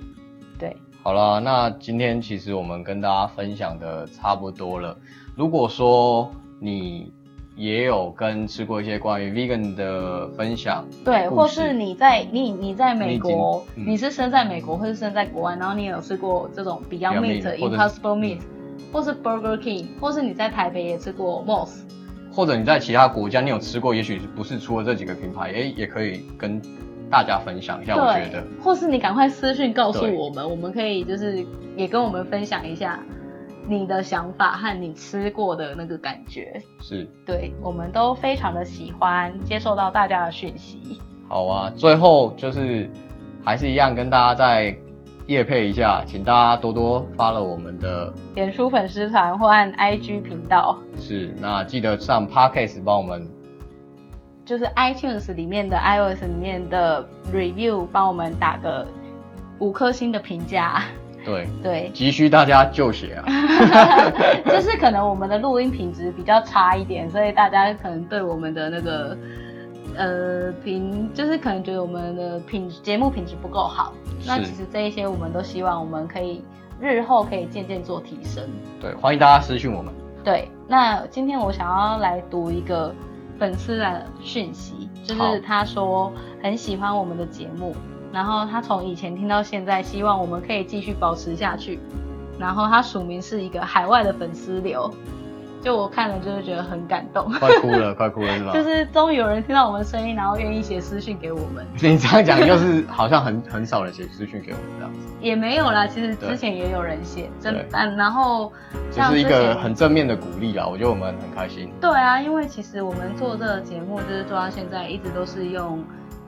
[0.59, 0.75] 对。
[1.01, 4.97] 好了，那今天其实我们跟大家分享的差不多了。
[5.35, 7.11] 如果说你。
[7.55, 18.39] 也有跟吃过一些关于 vegan 的分享，对，或是你在你你在美国，你，嗯、你是生在美国或是生在国外，然后你也有吃过这种 Beyond Meat、Impossible Meat，
[18.91, 21.83] 或是 Burger King，或是你在台北也吃过 Moss，
[22.31, 26.59] 或者你在其他国家你有吃过，也许不是除了这几个品牌，哎，也可以跟
[27.11, 31.45] 大家分享一下，我觉得，或是你赶快私讯告诉我们，我们可以就是
[31.77, 32.99] 也跟我们分享一下。
[33.67, 40.99] 你的想法和你吃过的那个感觉是，对，我们都非常的喜欢接受到大家的讯息。
[41.29, 42.89] 好啊，最后就是
[43.43, 44.75] 还是一样跟大家再
[45.27, 50.77] 夜配一下，请大家多多 follow 我们的脸书粉丝团或按 IG 频道。
[50.97, 53.25] 是，那记得上 Podcast 帮我们，
[54.43, 58.85] 就是 iTunes 里面的 iOS 里面的 Review 帮我们打个
[59.59, 60.83] 五颗星的评价。
[61.25, 63.25] 对对，急需大家救血啊！
[64.45, 69.17] 就是可能我们的录音品质比较差一点，所以大家可能对我们的那个
[69.95, 73.93] 呃品，就是可能觉得我们的品节目品质不够好。
[74.25, 76.43] 那其实这一些我们都希望我们可以
[76.79, 78.43] 日后可以渐渐做提升。
[78.81, 79.93] 对，欢迎大家私讯我们。
[80.23, 82.93] 对，那今天我想要来读一个
[83.37, 86.11] 粉丝的讯息，就是他说
[86.41, 87.75] 很喜欢我们的节目。
[88.13, 91.79] 然后他从以前听到现在，希望我们可以继续保持下去。
[92.39, 94.91] 然后他署名是一个海外的粉丝流，
[95.61, 98.51] 就我看了就是觉得很感动，快哭了， 快哭了是吧？
[98.53, 101.65] 就是终于有人听到我们声音，然后愿意写私讯给我们。
[101.81, 104.99] 你这样讲就是 好像很很少人写私讯给我们这样子。
[105.21, 107.65] 也没有啦，其实之前也有人写，真的。
[107.71, 108.51] 然后
[108.91, 111.71] 就是一个很正面的鼓励啦，我觉得我们很开心。
[111.79, 115.81] 对啊，因为其实我们做这个节目就是做到现在，一直都是用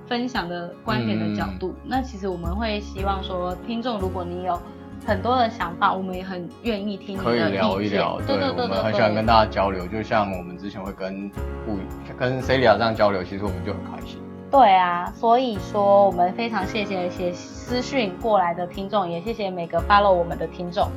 [0.08, 1.76] 分享的观点的角度。
[1.84, 4.60] 嗯、那其实我们会希望说，听众如果你有。
[5.06, 7.44] 很多的想法，我们也很愿意听你的意见。
[7.44, 9.86] 可以聊一聊，对，对，对，对，我们很喜欢跟大家交流。
[9.86, 11.78] 就像我们之前会跟不
[12.18, 14.18] 跟 Celia 这样交流，其实我们就很开心。
[14.50, 20.90] 对啊，所以说我们非常谢谢写私讯过来的听众，也谢谢每个 follow 我们的听众。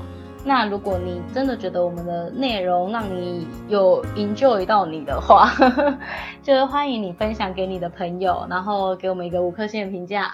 [0.44, 5.50] 那如果你真的觉得我们的内容让你有 enjoy 到你的话，
[6.42, 10.32] 就是欢迎你分享给你的朋友，然后给我们一个五颗星的评价。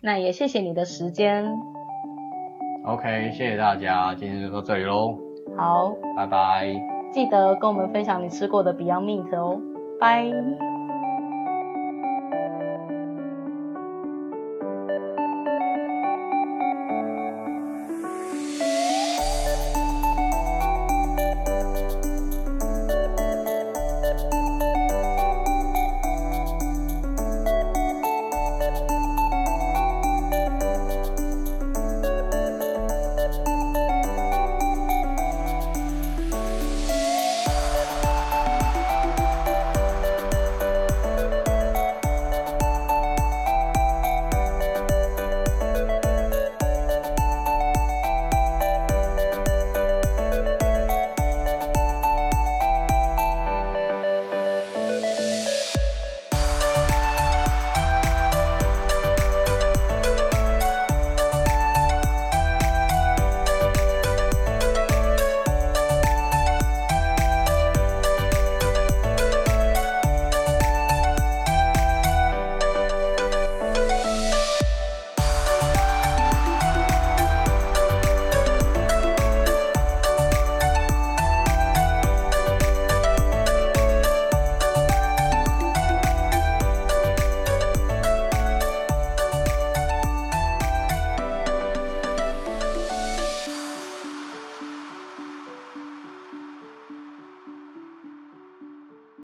[0.00, 1.46] 那也谢谢你的时间。
[2.84, 5.16] OK，谢谢大家，今天就到这里喽。
[5.56, 6.68] 好，拜拜。
[7.12, 9.58] 记得跟我们分享你吃过的 Beyond Meat 哦，
[9.98, 10.30] 拜。